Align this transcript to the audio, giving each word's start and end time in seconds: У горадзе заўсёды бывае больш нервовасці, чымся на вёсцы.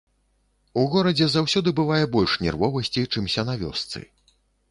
У 0.83 0.85
горадзе 0.93 1.27
заўсёды 1.33 1.73
бывае 1.81 2.01
больш 2.17 2.31
нервовасці, 2.45 3.05
чымся 3.17 3.41
на 3.53 3.59
вёсцы. 3.65 3.99